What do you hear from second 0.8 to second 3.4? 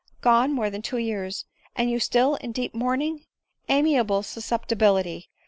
two years, and you still in deep mourning!—